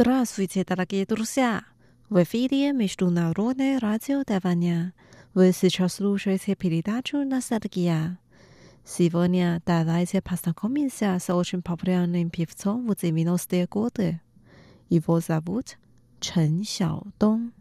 [0.00, 1.62] Здравствуйте, дорогие друзья!
[2.08, 4.94] В эфире Международное радио Тайваня.
[5.34, 8.18] Вы сейчас слушаете передачу «Ностальгия».
[8.82, 14.22] Сегодня давайте познакомимся с очень популярным певцом в 90-е годы.
[14.88, 15.76] Его зовут
[16.18, 17.52] Чен Xiaodong.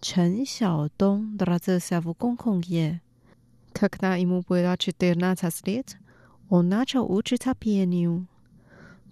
[0.00, 3.00] Чен Xiaodong родился в Гонконге.
[3.74, 5.98] Когда ему было 14 лет,
[6.48, 8.26] он начал учиться пению.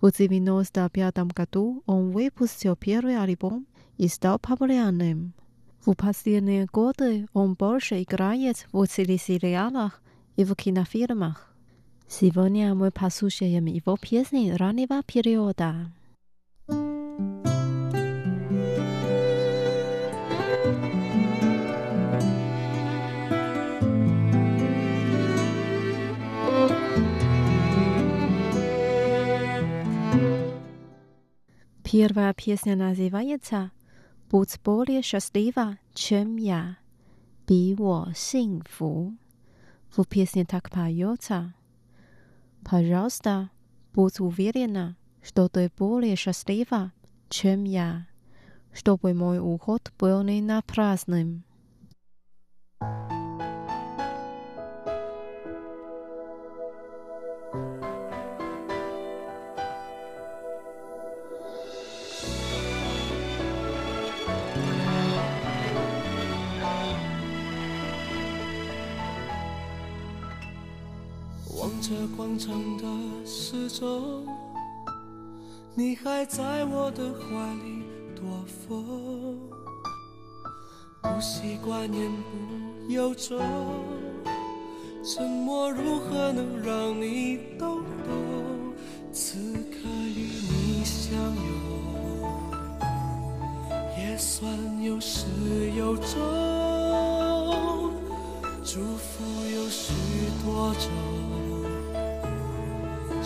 [0.00, 3.66] В 95 году он выпустил первый альбом
[3.96, 5.32] и стал популярным.
[5.84, 10.00] В последние годы он больше играет в телесериалах
[10.36, 11.52] и в кинофильмах.
[12.06, 15.90] Сегодня мы послушаем его песни раннего периода.
[31.90, 33.70] Первая песня называется
[34.30, 36.76] «Будь более счастлива, чем я».
[37.46, 39.16] «Би во синфу».
[39.96, 41.54] В песне так поется.
[42.62, 43.48] «Пожалуйста,
[43.94, 46.92] будь уверена, что ты более счастлива,
[47.30, 48.06] чем я,
[48.74, 51.42] чтобы мой уход был не напрасным».
[52.80, 53.17] thank you
[72.18, 72.84] 慌张的
[73.24, 74.26] 时钟，
[75.76, 77.84] 你还在我的怀里
[78.16, 79.38] 躲风，
[81.00, 83.38] 不习惯言不由衷，
[85.04, 88.12] 沉默如何能让你懂懂？
[89.12, 89.38] 此
[89.70, 91.52] 刻与你相拥，
[93.96, 94.52] 也算
[94.82, 95.24] 有始
[95.76, 96.18] 有终，
[98.64, 99.22] 祝福
[99.54, 99.94] 有许
[100.44, 101.27] 多种。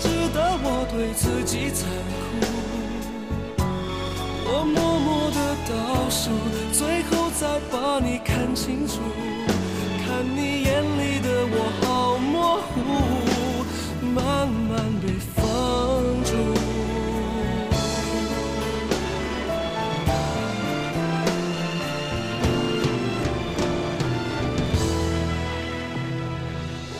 [0.00, 1.88] 值得我对自己残
[2.30, 3.64] 酷，
[4.46, 5.38] 我默默的
[5.68, 6.30] 倒数，
[6.72, 9.00] 最后再把你看清楚，
[10.06, 12.76] 看你眼里的我好模糊，
[14.02, 14.70] 慢慢
[15.00, 15.42] 被放
[16.24, 16.30] 逐。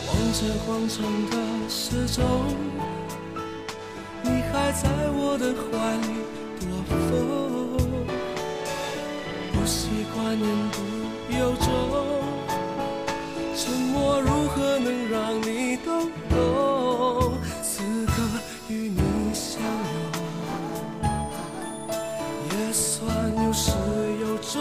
[0.07, 0.97] 望着广场
[1.29, 1.33] 的
[1.69, 2.78] 时钟。
[4.71, 5.71] 在我的怀
[6.05, 6.07] 里
[6.59, 6.63] 躲
[7.09, 7.17] 风，
[9.51, 10.77] 不习惯言不
[11.35, 11.65] 由衷，
[13.55, 13.59] 沉
[13.91, 15.87] 默如何能让你懂
[16.29, 17.33] 懂？
[17.63, 18.13] 此刻
[18.67, 19.59] 与你相
[21.01, 21.03] 拥，
[22.51, 23.09] 也算
[23.43, 23.71] 有始
[24.21, 24.53] 有终，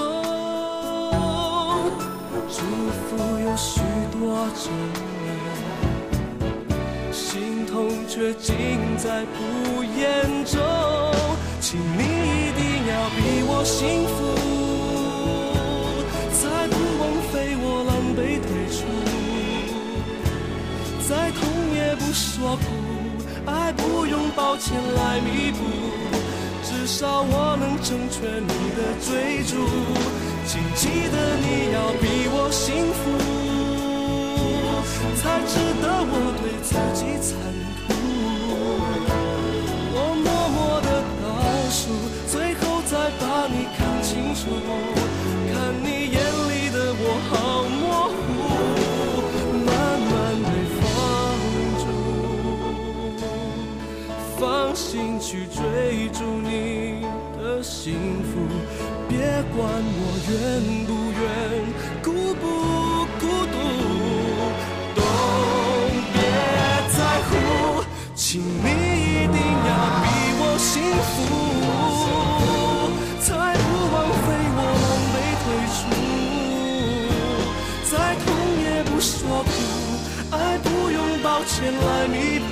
[2.49, 2.57] 祝
[3.05, 3.07] 福
[3.45, 4.19] 有许多
[4.57, 4.65] 种。
[7.13, 8.57] 心痛却尽
[8.97, 9.88] 在不言
[10.51, 10.59] 中，
[11.61, 14.17] 请你一定要比我幸福，
[16.33, 18.79] 才不枉费我狼狈退出，
[21.07, 21.39] 再痛
[21.75, 22.65] 也不说苦，
[23.47, 25.61] 爱不用抱歉来弥补，
[26.65, 29.53] 至少我能成全你的追逐，
[30.47, 33.01] 请记得你要比我幸福，
[35.21, 35.53] 才值
[35.83, 37.37] 得我对自己残
[37.87, 37.89] 酷。
[42.91, 44.49] 再把你看清楚，
[45.53, 45.55] 看
[45.85, 46.17] 你眼
[46.49, 47.33] 里的我好
[47.69, 48.17] 模糊，
[49.67, 49.69] 慢
[50.09, 50.11] 慢
[50.43, 50.51] 被
[50.81, 50.83] 放
[51.85, 51.85] 逐，
[54.41, 54.41] 放
[54.75, 57.05] 心去追逐你
[57.37, 57.93] 的幸
[58.25, 58.31] 福，
[59.07, 59.19] 别
[59.55, 59.59] 管
[60.01, 60.35] 我愿
[60.87, 61.23] 不愿，
[62.03, 62.07] 孤
[62.37, 62.43] 不
[63.21, 63.55] 孤独，
[64.95, 64.99] 都
[66.15, 66.17] 别
[66.97, 66.99] 在
[67.29, 67.31] 乎，
[68.15, 69.71] 请你一定要
[70.01, 70.07] 比
[70.41, 70.73] 我幸
[71.05, 71.58] 福。
[81.59, 82.47] 前，来弥补。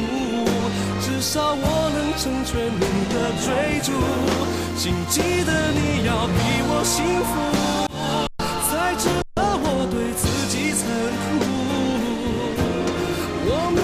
[1.01, 1.65] 至少我
[1.95, 2.81] 能成全你
[3.15, 3.47] 的追
[3.87, 3.89] 逐。
[4.77, 6.35] 请记得你要比
[6.69, 7.31] 我幸福，
[8.69, 9.07] 才值
[9.37, 10.83] 得我对自己残
[11.39, 11.41] 酷。
[13.49, 13.79] 我们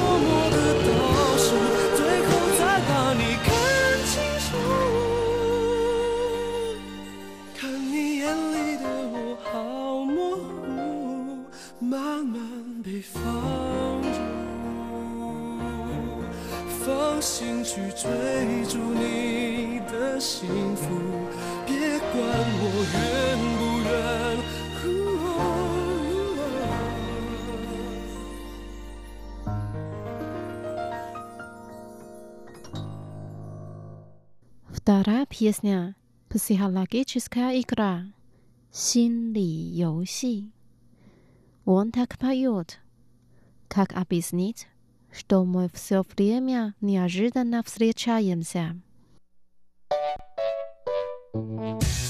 [35.41, 35.95] песня
[36.29, 38.13] «Психологическая игра»
[38.71, 40.51] 心理游戏
[41.65, 42.79] Он так поет.
[43.67, 44.67] Как объяснить,
[45.11, 48.75] что мы все время неожиданно встречаемся?
[51.33, 52.00] 这样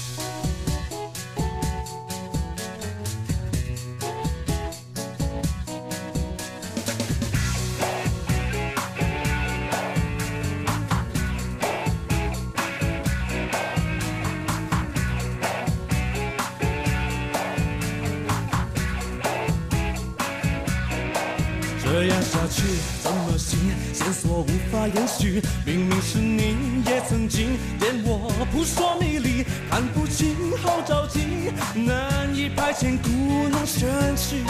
[22.53, 22.61] 去
[23.01, 23.57] 怎么行？
[23.93, 26.55] 线索无法延续，明明是你
[26.85, 33.09] 也曾经对我扑朔迷离，看不清好着急，难以排遣故
[33.49, 34.43] 弄玄虚。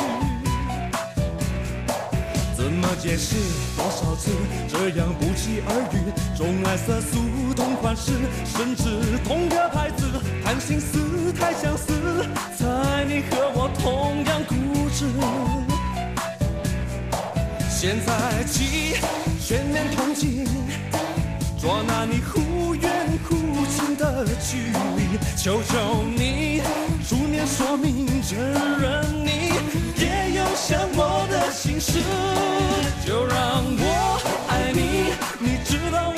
[2.55, 3.35] 怎么解释？
[3.77, 4.31] 多少次
[4.67, 8.11] 这样不期而遇，钟爱色素同款式，
[8.45, 10.05] 甚至同个牌子，
[10.43, 12.25] 谈心思太相似，
[12.57, 15.72] 猜你和我同样固执。
[17.83, 18.95] 现在起，
[19.45, 20.47] 全面统计，
[21.59, 22.89] 捉拿你忽远
[23.27, 23.35] 忽
[23.65, 26.61] 近的距离，求求你
[27.05, 28.39] 出面说明，承
[28.79, 29.51] 认你
[29.97, 31.99] 也有想我的心事，
[33.05, 36.12] 就让我爱你，你知道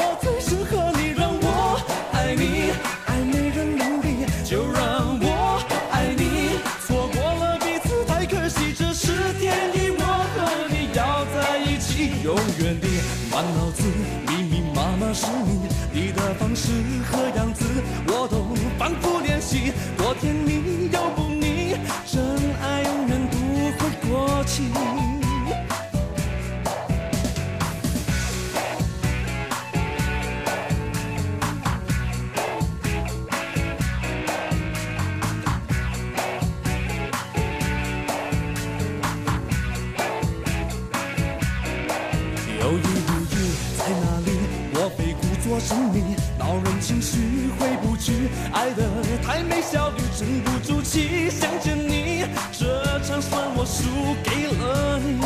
[42.66, 43.36] 犹豫不语
[43.78, 44.32] 在哪里？
[44.74, 46.02] 我被故作神秘，
[46.40, 48.82] 恼人情绪挥不去，爱的
[49.24, 52.66] 太没效率，沉不住气，想见你，这
[53.04, 53.84] 场算我输
[54.24, 55.22] 给了你。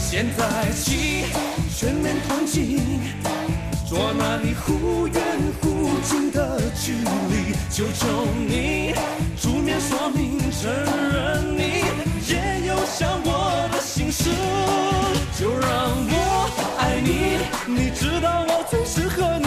[0.00, 1.26] 现在起，
[1.76, 2.80] 全面同情，
[3.86, 5.22] 捉拿你忽远
[5.60, 8.94] 忽近的距离，求求你
[9.38, 10.72] 出面说明，承
[11.12, 11.84] 认你
[12.32, 13.35] 也有想我
[14.10, 14.30] 心事，
[15.38, 19.45] 就让我爱你，你知道我最适合你，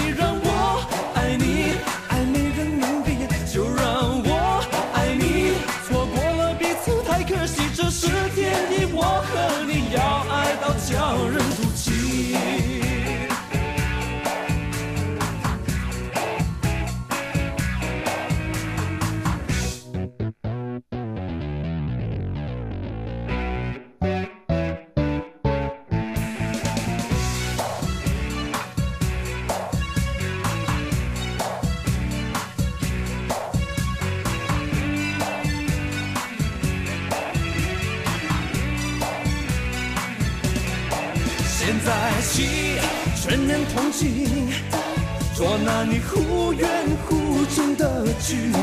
[46.29, 46.69] 忽远
[47.07, 48.53] 忽近的距离，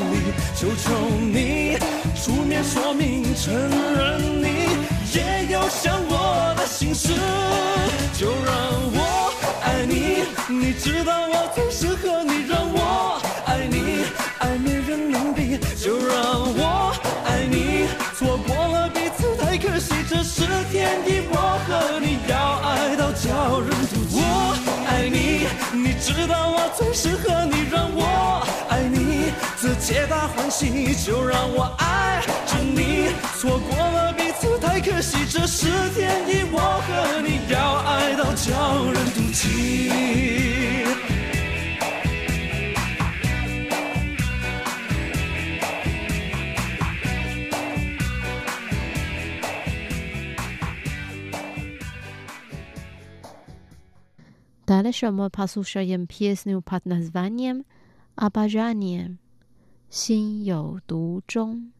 [0.54, 1.76] 求求你
[2.14, 4.68] 出面说明，承认你
[5.12, 7.12] 也有想我的心事，
[8.16, 8.54] 就让
[8.94, 9.32] 我
[9.64, 14.04] 爱你，你知道我最适合你，让我爱你，
[14.38, 16.16] 爱没人能比，就让
[16.54, 16.94] 我
[17.24, 24.18] 爱你，错过了彼此太可惜，这是天意，我和你要爱到叫人吐气。
[24.18, 24.54] 我
[24.86, 27.45] 爱你，你知道我最适合
[30.56, 33.12] 系，就让我爱着你。
[33.38, 39.92] 错过了彼此太可惜，这是天意，我和你要爱到叫人妒忌。
[54.66, 57.64] Дальше мы послушаем песню под названием
[58.16, 59.18] «Обожание».
[59.96, 61.72] 心有独钟。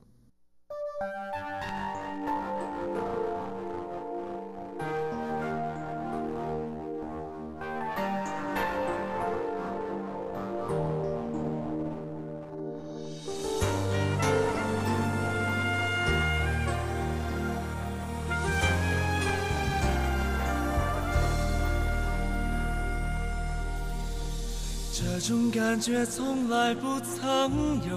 [25.08, 27.96] 这种感觉从来不曾有，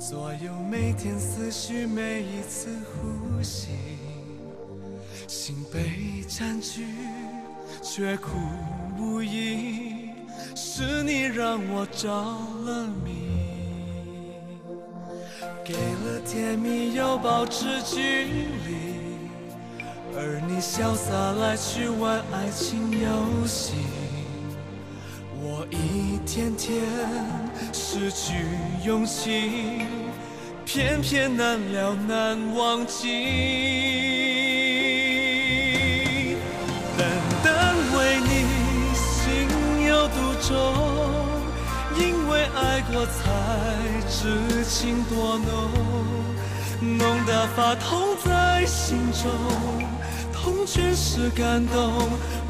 [0.00, 3.68] 左右每天思绪，每一次呼吸，
[5.28, 6.86] 心被占据，
[7.82, 8.30] 却苦
[8.98, 10.08] 无依，
[10.56, 14.32] 是你让我着了迷，
[15.62, 18.24] 给了甜蜜又保持距
[18.66, 19.84] 离，
[20.16, 23.74] 而你潇洒来去玩爱情游戏。
[25.74, 26.80] 一天天
[27.72, 28.46] 失去
[28.84, 29.82] 勇气，
[30.64, 33.06] 偏偏难了难忘记。
[36.96, 37.08] 单
[37.42, 38.46] 单为你
[38.94, 39.48] 心
[39.86, 40.54] 有独钟，
[41.98, 43.20] 因为爱过才
[44.08, 45.70] 知情多浓，
[46.98, 49.28] 浓得发痛在心中。
[50.44, 51.90] 痛全是感动，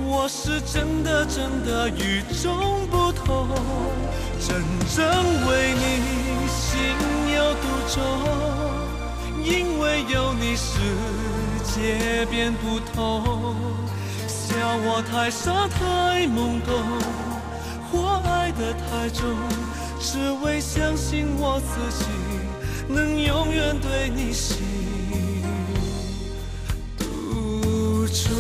[0.05, 3.49] 我是真的真的与众不同，
[4.41, 4.61] 真
[4.97, 5.07] 正
[5.47, 6.03] 为你
[6.49, 6.91] 心
[7.37, 7.63] 有独
[7.95, 8.03] 钟，
[9.45, 10.73] 因为有你世
[11.63, 13.55] 界变不同。
[14.27, 16.75] 笑我太傻太懵懂，
[17.93, 19.25] 或爱得太重，
[20.01, 22.07] 只为相信我自己
[22.93, 24.74] 能永远对你心。
[28.15, 28.31] 中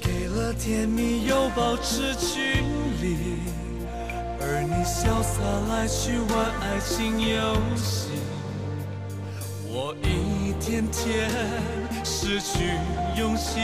[0.00, 2.62] 给了甜蜜又保持距
[3.02, 3.36] 离，
[4.40, 8.11] 而你潇洒来去玩爱情游戏。
[10.00, 11.28] 一天天
[12.04, 12.70] 失去
[13.16, 13.60] 勇气，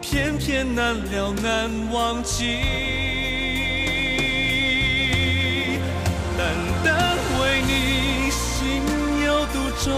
[0.00, 2.60] 偏偏难了难忘记。
[6.36, 6.54] 单
[6.84, 8.82] 单为你心
[9.24, 9.90] 有独钟，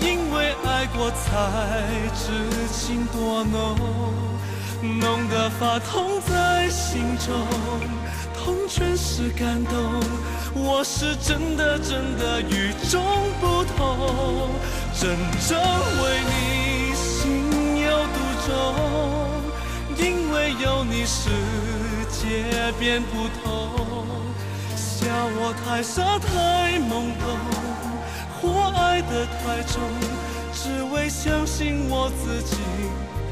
[0.00, 1.30] 因为爱过才
[2.14, 3.76] 知情多浓，
[5.00, 7.46] 浓得发痛在心中，
[8.34, 10.02] 痛全是感动。
[10.56, 13.02] 我是真的真的与众
[13.40, 14.50] 不同，
[14.98, 15.16] 真
[15.48, 15.58] 正
[16.00, 18.52] 为你心有独钟，
[19.98, 21.28] 因为有你世
[22.08, 23.42] 界变不同。
[24.76, 25.06] 笑
[25.36, 27.26] 我太傻太懵懂，
[28.40, 29.82] 或爱得太重，
[30.52, 32.56] 只为相信我自己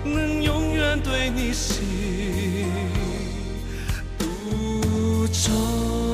[0.04, 2.68] 能永远对你心
[4.18, 6.11] 独钟。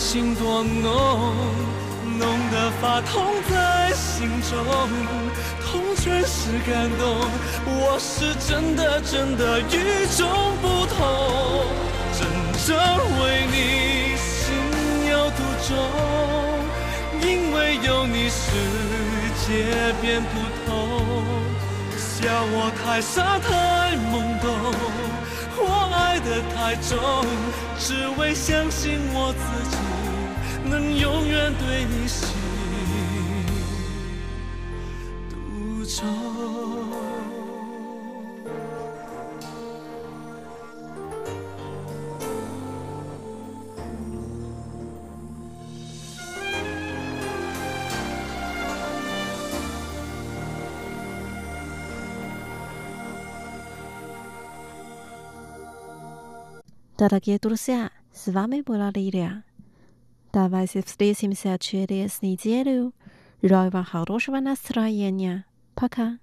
[0.00, 1.34] 情多浓，
[2.18, 4.56] 浓得发痛在心中，
[5.62, 7.20] 痛全是感动。
[7.66, 10.26] 我是真的真的与众
[10.62, 10.98] 不同，
[12.18, 12.26] 真
[12.66, 12.76] 正
[13.22, 15.38] 为你心有独
[15.68, 15.70] 钟，
[17.22, 18.40] 因为有你世
[19.46, 20.32] 界变不
[20.66, 20.68] 同。
[21.96, 23.48] 笑我太傻太
[24.10, 24.48] 懵懂，
[25.56, 25.64] 我
[25.94, 26.98] 爱得太重，
[27.78, 29.40] 只为相信我自
[29.70, 29.76] 己
[30.70, 32.28] 能永远对你心
[35.28, 36.30] 独 yang
[59.10, 59.42] 的啊
[60.32, 62.92] Давайте встретимся через неделю.
[63.42, 65.44] Желаю вам хорошего настроения.
[65.74, 66.18] Пока.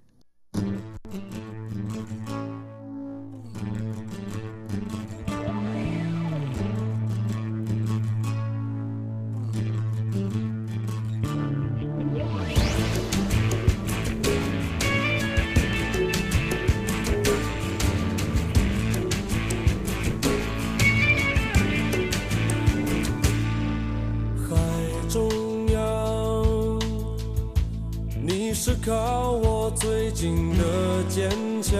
[28.20, 31.30] 你是靠我最近的坚
[31.62, 31.78] 强。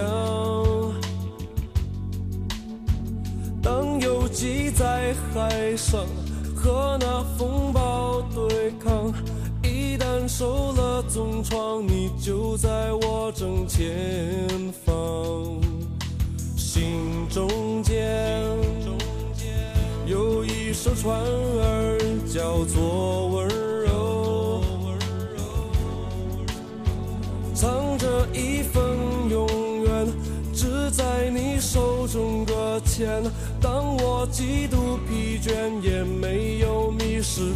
[3.61, 6.05] 当游击在海上
[6.55, 9.13] 和那风暴对抗，
[9.63, 14.47] 一旦受了重创，你就在我正前
[14.85, 14.95] 方。
[16.55, 18.41] 心中间
[20.05, 23.68] 有一艘船儿，叫做温
[28.19, 28.83] 这一份
[29.29, 29.47] 永
[29.85, 30.05] 远，
[30.53, 33.07] 只在你手中搁浅。
[33.61, 37.53] 当我极度疲倦，也没有迷失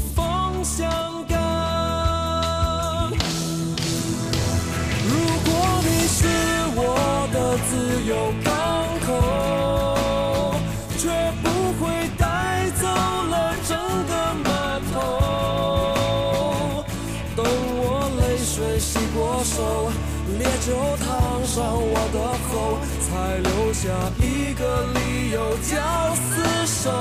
[20.44, 22.20] 烈酒烫伤我的
[22.50, 23.08] 喉，才
[23.38, 23.88] 留下
[24.20, 24.62] 一个
[24.94, 25.72] 理由叫
[26.20, 26.36] 厮
[26.66, 26.92] 守。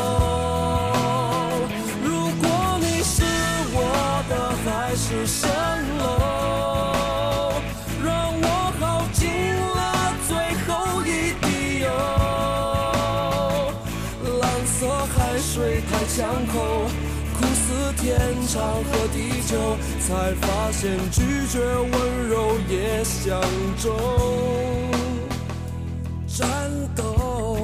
[2.04, 2.44] 如果
[2.80, 3.25] 你是
[3.75, 3.76] 我
[4.30, 4.32] 的
[4.62, 5.49] 海市蜃
[5.99, 6.02] 楼，
[8.04, 8.08] 让
[8.40, 8.46] 我
[8.78, 8.82] 耗
[9.12, 9.26] 尽
[9.58, 9.80] 了
[10.28, 10.31] 最
[10.62, 10.70] 后
[11.02, 11.11] 一
[11.42, 11.44] 滴
[11.81, 11.87] 油。
[14.40, 14.78] 蓝色
[15.16, 16.55] 海水太呛口，
[17.42, 23.40] 苦思天长和地久，才发现拒绝温柔也像
[23.83, 23.92] 种
[26.28, 27.62] 战斗。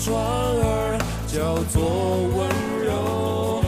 [0.00, 1.82] 船儿，叫做
[2.36, 2.48] 温
[2.86, 3.64] 柔，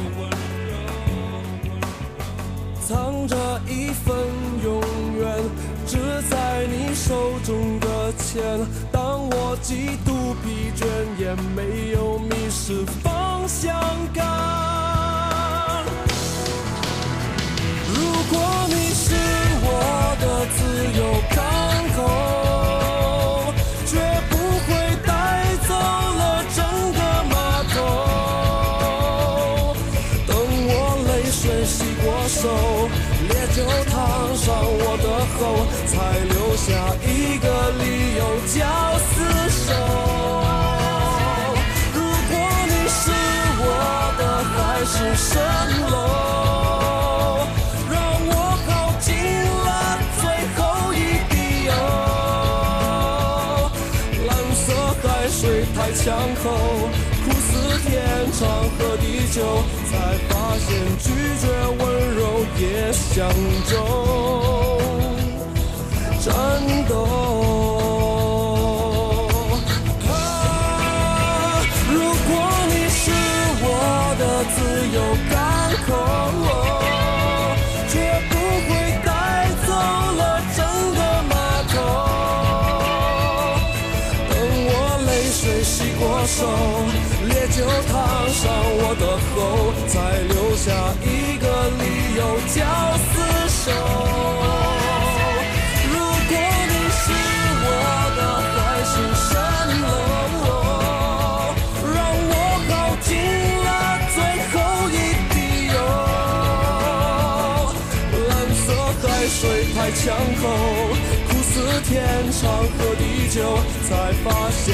[2.81, 3.35] 藏着
[3.67, 4.17] 一份
[4.63, 4.81] 永
[5.19, 5.37] 远，
[5.87, 5.99] 只
[6.31, 8.61] 在你手中的钱。
[8.93, 10.87] 当我极度疲倦，
[11.19, 13.75] 也没有迷失方向
[14.15, 14.70] 感。
[34.01, 35.39] 烫伤我的喉，
[35.87, 35.93] 才
[36.33, 36.69] 留下
[37.05, 37.45] 一个
[37.81, 37.85] 理
[38.17, 38.57] 由叫
[39.11, 39.13] 厮
[39.51, 39.69] 守。
[41.93, 41.99] 如
[42.31, 42.33] 果
[42.67, 43.03] 你是
[43.61, 43.63] 我
[44.19, 45.37] 的海市蜃
[45.93, 45.95] 楼，
[47.93, 47.95] 让
[48.27, 48.33] 我
[48.65, 48.69] 耗
[49.01, 49.09] 尽
[49.67, 49.69] 了
[50.17, 50.23] 最
[50.57, 50.59] 后
[50.95, 50.97] 一
[51.29, 51.33] 滴
[51.67, 51.69] 油。
[54.27, 54.65] 蓝色
[55.03, 55.39] 海水
[55.77, 56.09] 太呛
[56.43, 56.49] 口，
[58.41, 59.37] 天长和地久，
[59.91, 59.93] 才
[60.31, 60.67] 发现
[60.99, 61.05] 拒
[61.43, 61.45] 绝
[61.79, 61.81] 温
[62.15, 62.21] 柔
[62.59, 63.29] 也想
[63.69, 63.71] 中
[66.25, 66.27] 战
[66.89, 66.95] 斗。
[71.93, 72.29] 如果
[72.69, 73.13] 你是
[73.63, 73.65] 我
[74.19, 74.23] 的
[74.55, 74.57] 自
[74.97, 74.99] 由
[87.81, 87.95] 烈酒烫
[88.29, 88.45] 伤
[88.79, 89.97] 我的喉，才
[90.29, 90.69] 留下
[91.03, 91.07] 一
[91.39, 91.45] 个
[91.79, 91.83] 理
[92.17, 92.21] 由
[92.55, 92.59] 叫
[93.11, 93.13] 厮
[93.49, 93.65] 守。
[95.91, 95.95] 如
[96.29, 96.33] 果
[96.69, 97.03] 你是
[97.65, 97.69] 我
[98.17, 98.21] 的
[98.55, 99.33] 海市蜃
[99.83, 99.85] 楼，
[101.95, 101.97] 让
[102.29, 102.33] 我
[102.69, 103.09] 耗尽
[103.65, 103.69] 了
[104.15, 104.17] 最
[104.51, 104.55] 后
[104.91, 104.95] 一
[105.31, 105.35] 滴
[105.73, 105.77] 油。
[108.29, 108.65] 蓝色
[109.03, 109.41] 海水
[109.75, 110.05] 太呛
[110.41, 110.43] 口，
[111.29, 111.53] 苦思
[111.89, 111.91] 天
[112.33, 113.39] 长和地久，
[113.89, 113.91] 才
[114.25, 114.69] 发现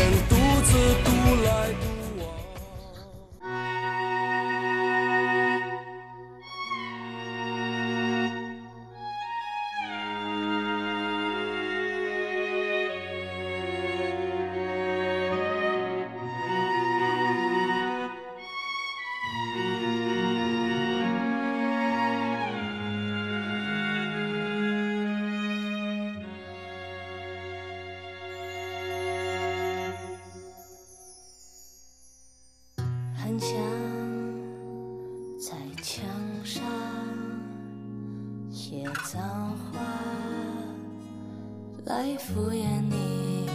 [42.88, 43.48] 你，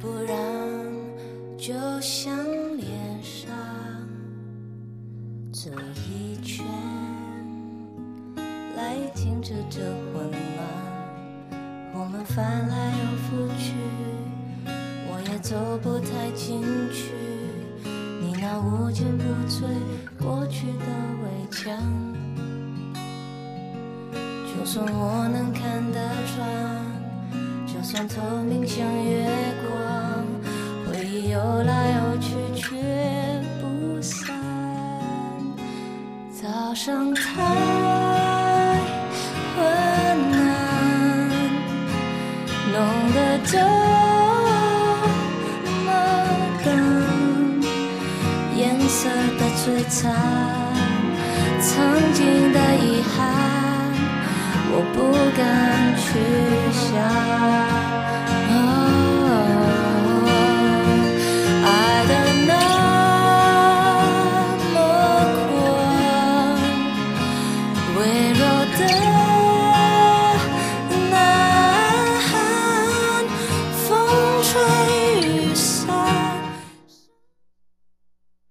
[0.00, 0.36] 不然
[1.56, 2.36] 就像
[2.76, 3.50] 脸上
[5.52, 5.70] 这
[6.08, 6.64] 一圈
[8.76, 9.80] 来停止这
[10.12, 10.38] 混乱。
[11.94, 13.74] 我们翻来又覆去，
[15.10, 17.12] 我也走不太进去。
[18.20, 19.64] 你那无坚不摧
[20.18, 20.86] 过去的
[21.22, 21.76] 围墙，
[24.46, 26.77] 就算我能看得穿，
[27.90, 29.26] 算透明像月
[29.66, 29.80] 光，
[30.84, 32.76] 回忆游来游去却
[33.62, 34.36] 不散。
[36.30, 37.22] 早上太
[39.56, 39.64] 昏
[40.34, 41.30] 暗，
[42.74, 42.76] 弄
[43.14, 43.58] 得这
[45.86, 45.88] 么
[46.66, 47.62] 冷，
[48.54, 50.12] 颜色的摧残，
[51.62, 51.72] 曾
[52.12, 53.24] 经的遗憾，
[54.78, 56.06] 我不敢去
[56.70, 58.17] 想。